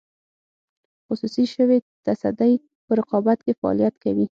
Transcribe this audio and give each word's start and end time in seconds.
خصوصي 1.05 1.45
شوې 1.55 1.77
تصدۍ 2.05 2.53
په 2.85 2.91
رقابت 2.99 3.37
کې 3.45 3.57
فعالیت 3.59 3.95
کوي. 4.03 4.25